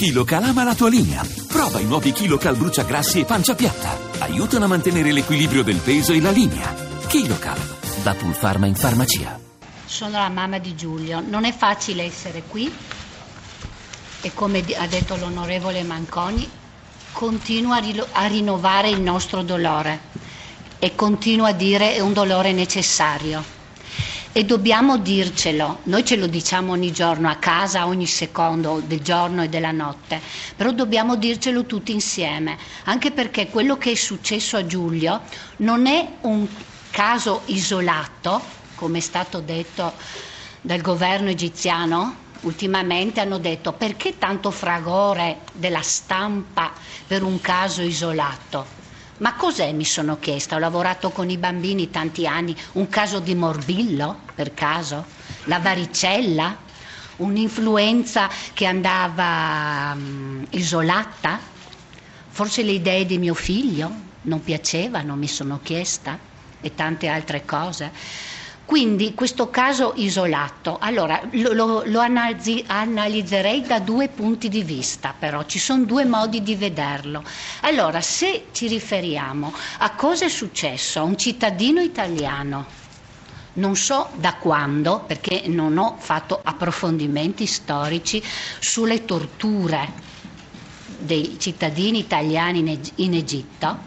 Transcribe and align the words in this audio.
KiloCal 0.00 0.44
ama 0.44 0.64
la 0.64 0.74
tua 0.74 0.88
linea. 0.88 1.22
Prova 1.46 1.78
i 1.78 1.84
nuovi 1.84 2.12
KiloCal 2.12 2.56
bruciagrassi 2.56 3.20
e 3.20 3.26
pancia 3.26 3.54
piatta. 3.54 3.98
Aiutano 4.20 4.64
a 4.64 4.68
mantenere 4.68 5.12
l'equilibrio 5.12 5.62
del 5.62 5.76
peso 5.76 6.14
e 6.14 6.22
la 6.22 6.30
linea. 6.30 6.74
KiloCal, 7.06 7.58
da 8.02 8.14
Pulpharma 8.14 8.64
in 8.64 8.74
farmacia. 8.74 9.38
Sono 9.84 10.12
la 10.12 10.30
mamma 10.30 10.58
di 10.58 10.74
Giulio. 10.74 11.20
Non 11.20 11.44
è 11.44 11.52
facile 11.54 12.04
essere 12.04 12.44
qui 12.48 12.72
e 14.22 14.32
come 14.32 14.64
ha 14.78 14.86
detto 14.86 15.16
l'onorevole 15.16 15.82
Manconi, 15.82 16.48
continua 17.12 17.82
a, 18.12 18.26
rinnovare 18.26 18.88
il 18.88 19.02
nostro 19.02 19.42
dolore 19.42 20.00
e 20.78 20.94
continua 20.94 21.48
a 21.48 21.52
dire 21.52 21.94
è 21.96 22.00
un 22.00 22.14
dolore 22.14 22.52
necessario 22.52 23.59
e 24.32 24.44
dobbiamo 24.44 24.96
dircelo, 24.98 25.80
noi 25.84 26.04
ce 26.04 26.14
lo 26.16 26.28
diciamo 26.28 26.70
ogni 26.72 26.92
giorno 26.92 27.28
a 27.28 27.36
casa, 27.36 27.86
ogni 27.86 28.06
secondo 28.06 28.80
del 28.80 29.00
giorno 29.00 29.42
e 29.42 29.48
della 29.48 29.72
notte, 29.72 30.22
però 30.54 30.70
dobbiamo 30.70 31.16
dircelo 31.16 31.66
tutti 31.66 31.90
insieme, 31.92 32.56
anche 32.84 33.10
perché 33.10 33.48
quello 33.48 33.76
che 33.76 33.90
è 33.92 33.94
successo 33.96 34.56
a 34.56 34.66
Giulio 34.66 35.22
non 35.56 35.86
è 35.86 36.18
un 36.22 36.48
caso 36.90 37.42
isolato, 37.46 38.58
come 38.76 38.98
è 38.98 39.00
stato 39.00 39.40
detto 39.40 39.96
dal 40.60 40.80
governo 40.80 41.28
egiziano, 41.30 42.28
ultimamente 42.42 43.20
hanno 43.20 43.38
detto 43.38 43.72
perché 43.72 44.16
tanto 44.16 44.50
fragore 44.52 45.40
della 45.52 45.82
stampa 45.82 46.72
per 47.06 47.24
un 47.24 47.40
caso 47.40 47.82
isolato? 47.82 48.78
Ma 49.20 49.34
cos'è, 49.34 49.72
mi 49.72 49.84
sono 49.84 50.18
chiesta? 50.18 50.56
Ho 50.56 50.58
lavorato 50.58 51.10
con 51.10 51.28
i 51.28 51.36
bambini 51.36 51.90
tanti 51.90 52.26
anni, 52.26 52.56
un 52.72 52.88
caso 52.88 53.20
di 53.20 53.34
morbillo, 53.34 54.20
per 54.34 54.54
caso? 54.54 55.04
La 55.44 55.58
varicella? 55.58 56.56
Un'influenza 57.16 58.30
che 58.54 58.64
andava 58.64 59.92
um, 59.94 60.46
isolata? 60.50 61.38
Forse 62.28 62.62
le 62.62 62.72
idee 62.72 63.04
di 63.04 63.18
mio 63.18 63.34
figlio 63.34 63.92
non 64.22 64.42
piacevano, 64.42 65.16
mi 65.16 65.28
sono 65.28 65.60
chiesta, 65.62 66.18
e 66.58 66.74
tante 66.74 67.08
altre 67.08 67.44
cose. 67.44 67.92
Quindi 68.70 69.14
questo 69.14 69.50
caso 69.50 69.94
isolato, 69.96 70.78
allora 70.80 71.20
lo, 71.32 71.52
lo, 71.52 71.82
lo 71.86 71.98
analizzi, 71.98 72.62
analizzerei 72.68 73.62
da 73.62 73.80
due 73.80 74.06
punti 74.06 74.48
di 74.48 74.62
vista, 74.62 75.12
però 75.18 75.42
ci 75.44 75.58
sono 75.58 75.82
due 75.82 76.04
modi 76.04 76.40
di 76.40 76.54
vederlo. 76.54 77.24
Allora, 77.62 78.00
se 78.00 78.46
ci 78.52 78.68
riferiamo 78.68 79.52
a 79.78 79.90
cosa 79.96 80.26
è 80.26 80.28
successo 80.28 81.00
a 81.00 81.02
un 81.02 81.16
cittadino 81.18 81.80
italiano, 81.80 82.64
non 83.54 83.74
so 83.74 84.08
da 84.14 84.34
quando, 84.34 85.02
perché 85.04 85.42
non 85.48 85.76
ho 85.76 85.96
fatto 85.98 86.40
approfondimenti 86.40 87.46
storici 87.46 88.22
sulle 88.60 89.04
torture 89.04 89.92
dei 90.96 91.38
cittadini 91.40 91.98
italiani 91.98 92.78
in 92.94 93.14
Egitto, 93.14 93.78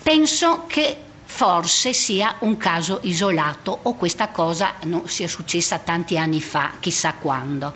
penso 0.00 0.66
che 0.68 1.06
forse 1.32 1.92
sia 1.94 2.34
un 2.40 2.56
caso 2.58 2.98
isolato 3.04 3.78
o 3.84 3.94
questa 3.94 4.28
cosa 4.28 4.74
non 4.82 5.08
sia 5.08 5.28
successa 5.28 5.78
tanti 5.78 6.18
anni 6.18 6.40
fa, 6.42 6.72
chissà 6.80 7.14
quando. 7.14 7.72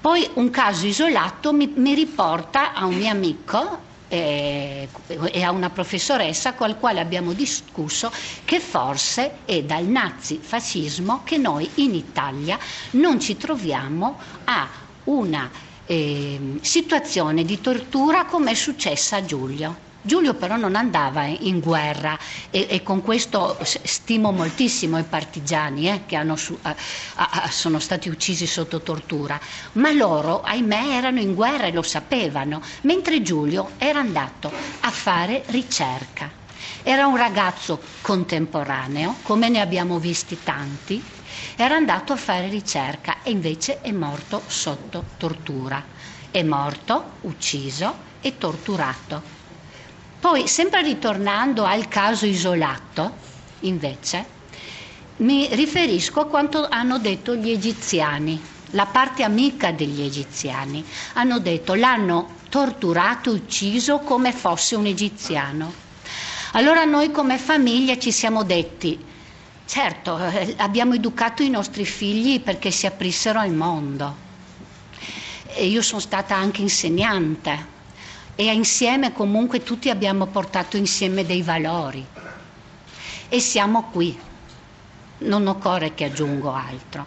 Poi 0.00 0.28
un 0.34 0.50
caso 0.50 0.84
isolato 0.86 1.52
mi, 1.54 1.72
mi 1.76 1.94
riporta 1.94 2.74
a 2.74 2.84
un 2.86 2.96
mio 2.96 3.08
amico 3.08 3.78
eh, 4.08 4.88
e 5.06 5.42
a 5.42 5.52
una 5.52 5.70
professoressa 5.70 6.54
con 6.54 6.68
la 6.68 6.74
quale 6.74 7.00
abbiamo 7.00 7.32
discusso 7.32 8.12
che 8.44 8.58
forse 8.58 9.36
è 9.46 9.62
dal 9.62 9.84
nazifascismo 9.86 11.22
che 11.24 11.38
noi 11.38 11.70
in 11.76 11.94
Italia 11.94 12.58
non 12.90 13.20
ci 13.20 13.36
troviamo 13.36 14.18
a 14.44 14.68
una 15.04 15.48
eh, 15.86 16.58
situazione 16.60 17.44
di 17.44 17.60
tortura 17.60 18.24
come 18.26 18.50
è 18.50 18.54
successa 18.54 19.16
a 19.16 19.24
Giulio. 19.24 19.90
Giulio 20.04 20.34
però 20.34 20.56
non 20.56 20.74
andava 20.74 21.26
in 21.26 21.60
guerra 21.60 22.18
e, 22.50 22.66
e 22.68 22.82
con 22.82 23.02
questo 23.02 23.56
stimo 23.62 24.32
moltissimo 24.32 24.98
i 24.98 25.04
partigiani 25.04 25.88
eh, 25.88 26.06
che 26.06 26.20
su, 26.34 26.58
a, 26.62 26.74
a, 27.14 27.48
sono 27.50 27.78
stati 27.78 28.08
uccisi 28.08 28.46
sotto 28.48 28.82
tortura, 28.82 29.38
ma 29.74 29.92
loro, 29.92 30.42
ahimè, 30.42 30.96
erano 30.96 31.20
in 31.20 31.34
guerra 31.34 31.66
e 31.66 31.72
lo 31.72 31.82
sapevano, 31.82 32.60
mentre 32.82 33.22
Giulio 33.22 33.74
era 33.78 34.00
andato 34.00 34.52
a 34.80 34.90
fare 34.90 35.44
ricerca. 35.46 36.32
Era 36.82 37.06
un 37.06 37.16
ragazzo 37.16 37.80
contemporaneo, 38.00 39.18
come 39.22 39.48
ne 39.48 39.60
abbiamo 39.60 40.00
visti 40.00 40.42
tanti, 40.42 41.00
era 41.54 41.76
andato 41.76 42.12
a 42.12 42.16
fare 42.16 42.48
ricerca 42.48 43.22
e 43.22 43.30
invece 43.30 43.80
è 43.80 43.92
morto 43.92 44.42
sotto 44.48 45.04
tortura. 45.16 45.84
È 46.28 46.42
morto, 46.42 47.18
ucciso 47.20 48.10
e 48.20 48.36
torturato. 48.36 49.41
Poi, 50.22 50.46
sempre 50.46 50.82
ritornando 50.82 51.64
al 51.64 51.88
caso 51.88 52.26
isolato, 52.26 53.10
invece, 53.62 54.24
mi 55.16 55.48
riferisco 55.50 56.20
a 56.20 56.26
quanto 56.26 56.68
hanno 56.70 56.98
detto 57.00 57.34
gli 57.34 57.50
egiziani, 57.50 58.40
la 58.70 58.86
parte 58.86 59.24
amica 59.24 59.72
degli 59.72 60.00
egiziani. 60.00 60.84
Hanno 61.14 61.40
detto 61.40 61.74
l'hanno 61.74 62.36
torturato, 62.48 63.32
ucciso 63.32 63.98
come 63.98 64.30
fosse 64.32 64.76
un 64.76 64.86
egiziano. 64.86 65.72
Allora 66.52 66.84
noi 66.84 67.10
come 67.10 67.36
famiglia 67.36 67.98
ci 67.98 68.12
siamo 68.12 68.44
detti, 68.44 69.04
certo, 69.66 70.24
eh, 70.24 70.54
abbiamo 70.58 70.94
educato 70.94 71.42
i 71.42 71.50
nostri 71.50 71.84
figli 71.84 72.40
perché 72.40 72.70
si 72.70 72.86
aprissero 72.86 73.40
al 73.40 73.50
mondo. 73.50 74.16
E 75.48 75.66
io 75.66 75.82
sono 75.82 76.00
stata 76.00 76.36
anche 76.36 76.60
insegnante 76.60 77.72
e 78.34 78.44
insieme 78.52 79.12
comunque 79.12 79.62
tutti 79.62 79.90
abbiamo 79.90 80.26
portato 80.26 80.76
insieme 80.76 81.24
dei 81.24 81.42
valori 81.42 82.04
e 83.28 83.40
siamo 83.40 83.84
qui. 83.90 84.18
Non 85.18 85.46
occorre 85.46 85.94
che 85.94 86.04
aggiungo 86.04 86.52
altro. 86.52 87.06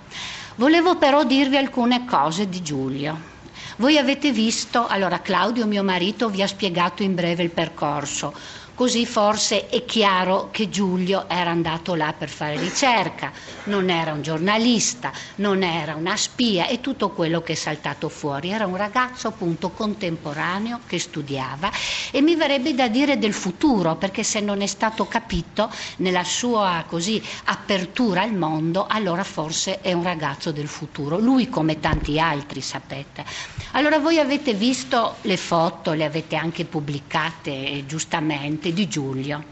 Volevo 0.55 0.97
però 0.97 1.23
dirvi 1.23 1.57
alcune 1.57 2.05
cose 2.05 2.47
di 2.47 2.61
Giulio. 2.61 3.33
Voi 3.77 3.97
avete 3.97 4.31
visto, 4.31 4.87
allora 4.87 5.19
Claudio, 5.19 5.65
mio 5.65 5.83
marito, 5.83 6.29
vi 6.29 6.41
ha 6.41 6.47
spiegato 6.47 7.03
in 7.03 7.13
breve 7.13 7.43
il 7.43 7.49
percorso 7.49 8.33
Così 8.75 9.05
forse 9.05 9.69
è 9.69 9.85
chiaro 9.85 10.49
che 10.51 10.67
Giulio 10.69 11.29
era 11.29 11.49
andato 11.49 11.95
là 11.95 12.11
per 12.11 12.27
fare 12.27 12.59
ricerca, 12.59 13.31
non 13.65 13.89
era 13.89 14.11
un 14.11 14.21
giornalista, 14.21 15.13
non 15.35 15.63
era 15.63 15.95
una 15.95 16.17
spia 16.17 16.67
e 16.67 16.81
tutto 16.81 17.11
quello 17.11 17.41
che 17.41 17.53
è 17.53 17.55
saltato 17.55 18.09
fuori. 18.09 18.49
Era 18.49 18.65
un 18.65 18.75
ragazzo 18.75 19.29
appunto 19.29 19.69
contemporaneo 19.69 20.81
che 20.85 20.99
studiava 20.99 21.71
e 22.11 22.19
mi 22.19 22.35
verrebbe 22.35 22.75
da 22.75 22.89
dire 22.89 23.17
del 23.17 23.31
futuro, 23.31 23.95
perché 23.95 24.23
se 24.23 24.41
non 24.41 24.59
è 24.61 24.67
stato 24.67 25.07
capito 25.07 25.71
nella 25.99 26.25
sua 26.25 26.83
così 26.85 27.23
apertura 27.45 28.23
al 28.23 28.33
mondo, 28.33 28.87
allora 28.89 29.23
forse 29.23 29.79
è 29.79 29.93
un 29.93 30.03
ragazzo 30.03 30.51
del 30.51 30.67
futuro. 30.67 31.17
Lui 31.17 31.47
come 31.47 31.79
tanti 31.79 32.19
altri, 32.19 32.59
sapete. 32.59 33.23
Allora 33.71 33.99
voi 33.99 34.19
avete 34.19 34.53
visto 34.53 35.15
le 35.21 35.37
foto, 35.37 35.93
le 35.93 36.03
avete 36.03 36.35
anche 36.35 36.65
pubblicate 36.65 37.51
eh, 37.51 37.83
giustamente 37.87 38.64
presente 38.65 38.73
di 38.73 38.87
Giulio. 38.87 39.43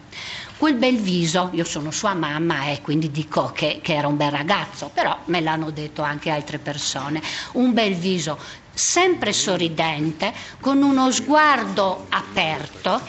Quel 0.57 0.75
bel 0.75 0.97
viso, 0.97 1.50
io 1.53 1.66
sono 1.66 1.91
sua 1.91 2.13
mamma 2.13 2.68
e 2.68 2.81
quindi 2.81 3.12
dico 3.12 3.51
che, 3.53 3.79
che 3.84 3.96
era 3.96 4.07
un 4.07 4.16
bel 4.18 4.31
ragazzo, 4.31 4.90
però 4.94 5.18
me 5.25 5.41
l'hanno 5.41 5.72
detto 5.72 6.01
anche 6.01 6.29
altre 6.29 6.57
persone, 6.57 7.22
un 7.53 7.73
bel 7.73 7.96
viso 7.96 8.40
sempre 8.73 9.34
sorridente, 9.34 10.34
con 10.62 10.81
uno 10.81 11.12
sguardo 11.12 12.06
aperto, 12.09 13.02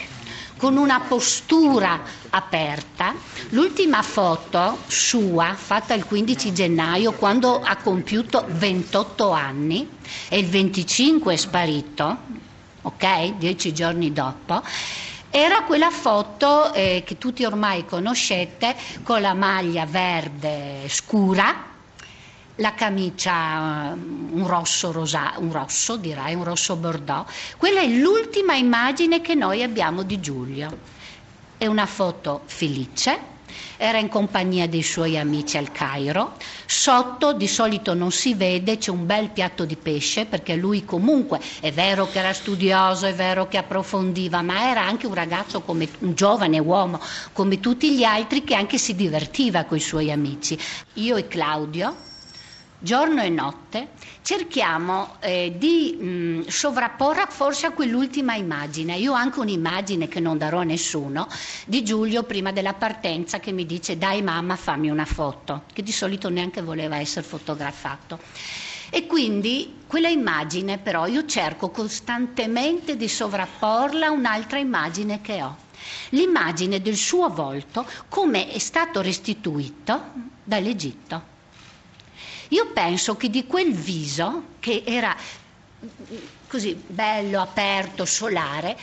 con 0.57 0.77
una 0.77 1.01
postura 1.01 2.03
aperta. 2.31 3.15
L'ultima 3.51 4.03
foto 4.03 4.79
sua, 4.89 5.55
fatta 5.55 5.95
il 5.95 6.05
15 6.05 6.53
gennaio, 6.53 7.13
quando 7.13 7.61
ha 7.61 7.77
compiuto 7.77 8.45
28 8.49 9.31
anni, 9.31 9.89
e 10.29 10.39
il 10.39 10.47
25 10.49 11.35
è 11.35 11.37
sparito, 11.37 12.17
ok? 12.83 13.37
Dieci 13.37 13.73
giorni 13.73 14.13
dopo, 14.13 14.63
era 15.37 15.65
quella 15.65 15.91
foto 15.91 16.73
eh, 16.73 17.03
che 17.05 17.19
tutti 17.19 17.45
ormai 17.45 17.85
conoscete 17.85 18.77
con 19.03 19.21
la 19.21 19.35
maglia 19.35 19.85
verde 19.85 20.83
scura, 20.87 21.53
la 22.55 22.75
camicia 22.75 23.97
mm, 23.97 24.33
un 24.41 24.47
rosso, 24.47 24.93
rosa, 24.93 25.33
un 25.39 25.51
rosso 25.51 25.97
direi, 25.97 26.37
un 26.37 26.45
rosso 26.45 26.77
bordeaux. 26.77 27.29
Quella 27.57 27.81
è 27.81 27.87
l'ultima 27.89 28.55
immagine 28.55 29.21
che 29.21 29.35
noi 29.35 29.65
abbiamo 29.65 30.05
di 30.05 30.21
Giulio. 30.21 30.79
È 31.59 31.67
una 31.67 31.87
foto 31.87 32.43
felice, 32.45 33.19
era 33.77 33.99
in 33.99 34.09
compagnia 34.09 34.67
dei 34.69 34.83
suoi 34.83 35.19
amici 35.19 35.57
al 35.57 35.73
Cairo. 35.73 36.35
Sotto 36.67 37.33
di 37.33 37.47
solito 37.49 37.95
non 37.95 38.11
si 38.11 38.35
vede, 38.35 38.79
c'è 38.79 38.91
un 38.91 39.07
bel 39.07 39.31
piatto 39.31 39.65
di 39.65 39.77
pesce 39.77 40.27
perché 40.27 40.55
lui 40.55 40.85
comunque 40.85 41.41
è 41.61 41.73
vero 41.73 42.09
che 42.11 42.19
era 42.19 42.33
studioso, 42.33 43.07
è 43.07 43.15
vero 43.15 43.49
che 43.49 43.59
approfondiva, 43.59 44.43
ma 44.43 44.71
era 44.71 44.83
anche 44.85 45.07
un 45.07 45.15
ragazzo 45.15 45.61
come 45.63 45.89
un 46.01 46.15
giovane 46.15 46.59
uomo, 46.59 47.01
come 47.33 47.61
tutti 47.61 47.95
gli 47.95 48.05
altri 48.05 48.45
che 48.45 48.55
anche 48.55 48.79
si 48.79 48.95
divertiva 48.95 49.65
con 49.65 49.77
i 49.77 49.81
suoi 49.81 50.11
amici. 50.11 50.59
Io 50.95 51.17
e 51.17 51.27
Claudio 51.29 52.13
giorno 52.85 53.23
e 53.23 53.31
notte, 53.31 53.89
cerchiamo 54.21 55.17
eh, 55.21 55.55
di 55.57 55.97
mh, 55.99 56.49
sovrapporre 56.49 57.25
forse 57.31 57.67
a 57.67 57.71
quell'ultima 57.73 58.35
immagine. 58.35 58.97
Io 58.99 59.13
ho 59.13 59.17
anche 59.17 59.41
un'immagine 59.41 60.07
che 60.07 60.21
non 60.21 60.37
darò 60.37 60.61
a 60.61 60.65
nessuno 60.65 61.27
di 61.67 61.83
Giulio 61.83 62.25
prima 62.25 62.53
della 62.53 62.75
partenza 62.75 63.41
che 63.41 63.53
mi 63.53 63.65
dice 63.65 63.97
dai 63.97 64.21
mamma 64.23 64.55
fammi 64.55 64.91
una 64.91 65.07
foto, 65.07 65.63
che 65.73 65.83
di 65.83 65.93
solito 65.93 66.29
neanche 66.29 66.61
voleva 66.61 66.99
essere 66.99 67.27
fotografato. 67.27 68.21
E 68.91 69.07
quindi 69.07 69.77
quella 69.87 70.09
immagine 70.09 70.77
però 70.79 71.07
io 71.07 71.25
cerco 71.25 71.71
costantemente 71.71 72.97
di 72.97 73.09
sovrapporla 73.09 74.07
a 74.09 74.11
un'altra 74.11 74.59
immagine 74.59 75.23
che 75.23 75.43
ho. 75.43 75.57
L'immagine 76.11 76.83
del 76.83 76.97
suo 76.97 77.31
volto 77.31 77.87
come 78.11 78.51
è 78.51 78.59
stato 78.59 79.01
restituito 79.01 80.03
dall'Egitto. 80.45 81.33
Io 82.49 82.67
penso 82.73 83.17
che 83.17 83.31
di 83.31 83.47
quel 83.47 83.73
viso, 83.73 84.43
che 84.61 84.83
era 84.85 85.17
così 86.47 86.75
bello, 86.87 87.41
aperto, 87.41 88.05
solare, 88.05 88.77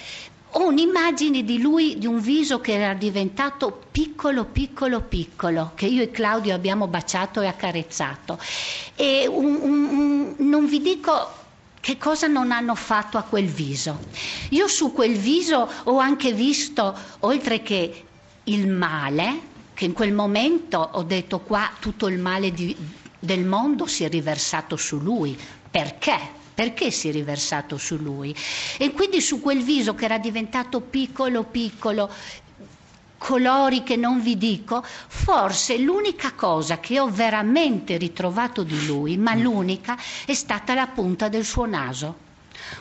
ho 0.56 0.68
un'immagine 0.68 1.44
di 1.44 1.62
lui, 1.62 1.98
di 1.98 2.06
un 2.06 2.20
viso 2.20 2.60
che 2.60 2.74
era 2.74 2.94
diventato 2.94 3.84
piccolo, 3.90 4.44
piccolo, 4.46 5.00
piccolo, 5.02 5.72
che 5.76 5.86
io 5.86 6.02
e 6.04 6.12
Claudio 6.12 6.54
abbiamo 6.54 6.88
baciato 6.88 7.40
e 7.40 7.48
accarezzato. 7.48 8.38
E 8.96 9.28
un, 9.28 9.58
un, 9.62 9.84
un, 9.86 10.36
non 10.40 10.66
vi 10.66 10.82
dico 10.82 11.40
che 11.80 11.98
cosa 11.98 12.28
non 12.28 12.52
hanno 12.52 12.76
fatto 12.76 13.18
a 13.18 13.24
quel 13.24 13.46
viso. 13.46 14.00
Io 14.50 14.68
su 14.68 14.92
quel 14.92 15.16
viso 15.16 15.70
ho 15.84 15.98
anche 16.00 16.34
visto, 16.34 16.98
oltre 17.20 17.62
che 17.62 18.06
il 18.44 18.68
male, 18.68 19.40
che 19.74 19.86
in 19.86 19.94
quel 19.94 20.12
momento 20.14 20.78
ho 20.80 21.04
detto 21.04 21.40
qua 21.40 21.72
tutto 21.80 22.08
il 22.08 22.20
male 22.20 22.52
di, 22.52 22.76
del 23.22 23.46
mondo 23.46 23.86
si 23.86 24.04
è 24.04 24.10
riversato 24.10 24.76
su 24.76 25.00
lui. 25.00 25.38
Perché? 25.70 26.18
Perché 26.54 26.92
si 26.92 27.08
è 27.08 27.12
riversato 27.12 27.78
su 27.78 27.96
lui? 27.98 28.36
E 28.78 28.92
quindi 28.92 29.22
su 29.22 29.40
quel 29.40 29.64
viso 29.64 29.94
che 29.96 30.06
era 30.06 30.18
diventato 30.18 30.82
piccolo, 30.82 31.44
piccolo, 31.44 32.10
colori 33.18 33.84
che 33.84 33.96
non 33.96 34.20
vi 34.22 34.36
dico, 34.38 34.84
forse 34.84 35.78
l'unica 35.78 36.34
cosa 36.34 36.80
che 36.80 37.00
ho 37.00 37.08
veramente 37.10 37.98
ritrovato 37.98 38.64
di 38.64 38.86
lui, 38.88 39.16
ma 39.18 39.36
l'unica, 39.36 39.96
è 40.26 40.34
stata 40.34 40.74
la 40.74 40.88
punta 40.88 41.30
del 41.30 41.46
suo 41.46 41.66
naso. 41.68 42.30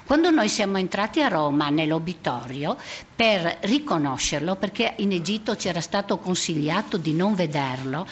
Quando 0.07 0.31
noi 0.31 0.49
siamo 0.49 0.79
entrati 0.79 1.21
a 1.23 1.29
Roma 1.29 1.69
nell'obitorio 1.69 2.77
per 3.15 3.59
riconoscerlo, 3.63 4.57
perché 4.57 4.95
in 4.99 5.13
Egitto 5.13 5.57
ci 5.57 5.69
era 5.69 5.81
stato 5.83 6.17
consigliato 6.19 6.97
di 6.97 7.13
non 7.13 7.35
vederlo, 7.35 8.07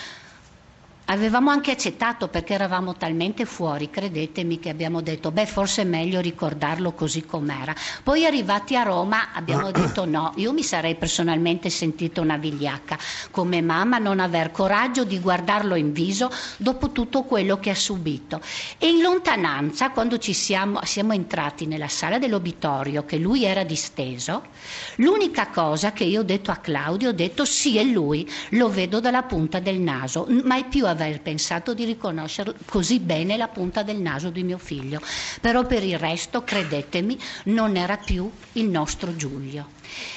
Avevamo 1.11 1.49
anche 1.51 1.71
accettato 1.71 2.29
perché 2.29 2.53
eravamo 2.53 2.95
talmente 2.95 3.47
fuori, 3.47 3.89
credetemi, 3.89 4.59
che 4.59 4.69
abbiamo 4.69 5.01
detto, 5.01 5.31
beh, 5.31 5.47
forse 5.47 5.81
è 5.81 5.85
meglio 5.87 6.21
ricordarlo 6.21 6.93
così 6.93 7.25
com'era. 7.25 7.75
Poi 8.03 8.27
arrivati 8.27 8.77
a 8.77 8.83
Roma 8.83 9.33
abbiamo 9.33 9.71
detto 9.73 10.05
no, 10.05 10.33
io 10.37 10.53
mi 10.53 10.63
sarei 10.63 10.97
personalmente 10.97 11.71
sentita 11.71 12.21
una 12.21 12.37
vigliacca 12.37 12.99
come 13.31 13.63
mamma 13.63 13.97
non 13.97 14.21
aver 14.21 14.51
coraggio 14.51 15.05
di 15.05 15.19
guardarlo 15.19 15.77
in 15.77 15.93
viso 15.93 16.31
dopo 16.59 16.93
tutto 16.93 17.23
quello 17.23 17.59
che 17.59 17.71
ha 17.71 17.75
subito. 17.75 18.43
E 18.77 18.91
in 18.91 19.01
lontananza, 19.01 19.93
quando 19.93 20.19
ci 20.19 20.35
siamo, 20.35 20.81
siamo 20.85 21.15
entrati 21.15 21.65
nella 21.65 21.89
sala 21.89 22.19
dell'obitorio, 22.19 23.07
che 23.07 23.17
lui 23.17 23.47
era 23.47 23.65
disteso, 23.65 24.43
l'unica 24.97 25.49
cosa 25.49 25.93
che 25.93 26.05
io 26.05 26.21
ho 26.21 26.25
detto 26.25 26.51
a 26.51 26.57
Claudio, 26.57 27.09
ho 27.09 27.13
detto 27.13 27.47
sì, 27.47 27.79
è 27.79 27.83
lui, 27.83 28.31
lo 28.51 28.69
vedo 28.69 29.01
dalla 29.01 29.23
punta 29.23 29.59
del 29.59 29.79
naso, 29.79 30.27
mai 30.45 30.65
più 30.65 30.85
aver 31.03 31.21
pensato 31.21 31.75
di 31.75 31.85
riconoscere 31.85 32.55
così 32.67 32.99
bene 33.01 33.37
la 33.37 33.49
punta 33.49 33.83
del 33.83 33.99
naso 34.01 34.31
di 34.31 34.43
mio 34.43 34.59
figlio, 34.59 35.01
però 35.41 35.65
per 35.67 35.83
il 35.83 35.99
resto, 35.99 36.43
credetemi, 36.43 37.19
non 37.45 37.77
era 37.77 37.97
più 37.97 38.31
il 38.53 38.69
nostro 38.69 39.15
Giulio. 39.17 39.69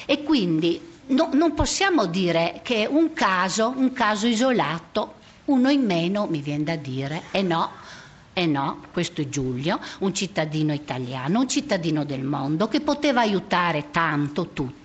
E 0.05 0.23
quindi 0.23 0.79
no, 1.07 1.29
non 1.33 1.53
possiamo 1.53 2.05
dire 2.05 2.59
che 2.63 2.87
un 2.89 3.13
caso, 3.13 3.73
un 3.75 3.93
caso 3.93 4.27
isolato, 4.27 5.15
uno 5.45 5.69
in 5.69 5.83
meno, 5.85 6.27
mi 6.27 6.41
viene 6.41 6.63
da 6.63 6.75
dire, 6.75 7.23
e 7.31 7.41
no, 7.41 7.71
e 8.33 8.45
no, 8.45 8.81
questo 8.93 9.21
è 9.21 9.27
Giulio, 9.27 9.79
un 9.99 10.13
cittadino 10.13 10.73
italiano, 10.73 11.39
un 11.41 11.49
cittadino 11.49 12.05
del 12.05 12.23
mondo 12.23 12.67
che 12.67 12.79
poteva 12.79 13.21
aiutare 13.21 13.89
tanto 13.91 14.49
tutti, 14.53 14.80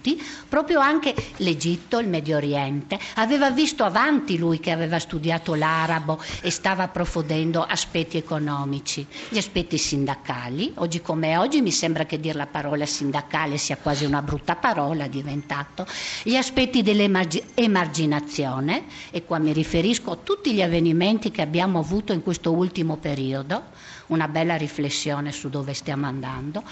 proprio 0.49 0.79
anche 0.81 1.15
l'Egitto, 1.39 1.99
il 1.99 2.09
Medio 2.09 2.37
Oriente. 2.37 2.99
Aveva 3.15 3.51
visto 3.51 3.83
avanti 3.85 4.37
lui 4.39 4.61
che 4.61 4.71
aveva 4.71 4.99
studiato 4.99 5.55
l'arabo 5.55 6.21
e 6.43 6.51
stava 6.51 6.83
approfondendo 6.85 7.63
aspetti 7.63 8.19
economici, 8.19 9.07
gli 9.31 9.39
aspetti 9.39 9.79
sindacali. 9.79 10.73
Oggi 10.77 11.01
come 11.01 11.37
oggi 11.39 11.63
mi 11.63 11.73
sembra 11.73 12.05
che 12.05 12.21
dire 12.21 12.37
la 12.37 12.47
parola 12.47 12.85
sindacale 12.87 13.57
sia 13.57 13.77
quasi 13.79 14.05
una 14.05 14.21
brutta 14.23 14.55
parola 14.57 15.07
diventato. 15.09 15.87
Gli 16.23 16.37
aspetti 16.37 16.83
dell'emarginazione, 16.83 18.85
e 19.11 19.25
qua 19.25 19.39
mi 19.39 19.53
riferisco 19.53 20.11
a 20.13 20.19
tutti 20.23 20.53
gli 20.53 20.63
avvenimenti 20.63 21.31
che 21.31 21.43
abbiamo 21.43 21.79
avuto 21.79 22.13
in 22.13 22.23
questo 22.23 22.53
ultimo 22.53 22.97
periodo, 22.97 23.63
una 24.09 24.29
bella 24.29 24.57
riflessione 24.57 25.33
su 25.33 25.49
dove 25.49 25.73
stiamo 25.75 26.07
andando 26.07 26.63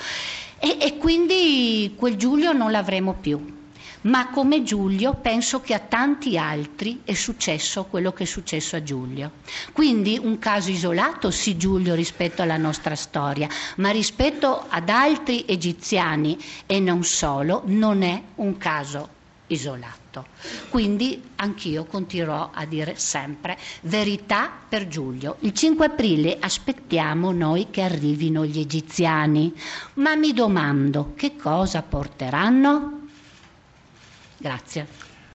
e, 0.58 0.78
e 0.80 0.96
quindi 0.98 1.94
quel 1.96 2.16
Giulio 2.16 2.52
non 2.52 2.70
l'avremo 2.70 3.14
più. 3.14 3.52
Ma 4.02 4.28
come 4.28 4.62
Giulio 4.62 5.14
penso 5.14 5.62
che 5.62 5.72
a 5.72 5.78
tanti 5.78 6.36
altri 6.36 7.00
è 7.04 7.14
successo 7.14 7.84
quello 7.84 8.12
che 8.12 8.24
è 8.24 8.26
successo 8.26 8.76
a 8.76 8.82
Giulio. 8.82 9.32
Quindi 9.72 10.20
un 10.22 10.38
caso 10.38 10.70
isolato, 10.70 11.30
sì 11.30 11.56
Giulio 11.56 11.94
rispetto 11.94 12.42
alla 12.42 12.58
nostra 12.58 12.94
storia, 12.96 13.48
ma 13.76 13.88
rispetto 13.90 14.66
ad 14.68 14.90
altri 14.90 15.44
egiziani 15.46 16.36
e 16.66 16.80
non 16.80 17.02
solo, 17.02 17.62
non 17.64 18.02
è 18.02 18.20
un 18.36 18.58
caso 18.58 19.08
isolato. 19.46 20.03
Quindi 20.68 21.30
anch'io 21.36 21.84
continuerò 21.84 22.50
a 22.52 22.64
dire 22.66 22.96
sempre 22.96 23.56
verità 23.82 24.50
per 24.68 24.86
Giulio. 24.86 25.36
Il 25.40 25.52
5 25.52 25.86
aprile 25.86 26.36
aspettiamo 26.38 27.32
noi 27.32 27.68
che 27.70 27.80
arrivino 27.80 28.44
gli 28.44 28.58
egiziani, 28.58 29.52
ma 29.94 30.14
mi 30.14 30.32
domando 30.32 31.12
che 31.16 31.36
cosa 31.36 31.82
porteranno? 31.82 33.08
Grazie. 34.36 35.13